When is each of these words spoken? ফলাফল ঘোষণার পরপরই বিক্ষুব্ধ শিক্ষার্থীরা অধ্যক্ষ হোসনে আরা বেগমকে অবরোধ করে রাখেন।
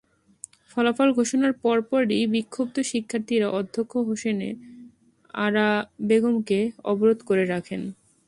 ফলাফল 0.71 1.09
ঘোষণার 1.17 1.53
পরপরই 1.63 2.21
বিক্ষুব্ধ 2.33 2.75
শিক্ষার্থীরা 2.91 3.47
অধ্যক্ষ 3.59 3.93
হোসনে 4.07 4.49
আরা 5.37 5.67
বেগমকে 6.07 6.59
অবরোধ 6.83 7.19
করে 7.29 7.43
রাখেন। 7.45 7.81